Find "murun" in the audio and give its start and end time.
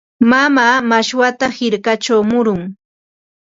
2.31-2.61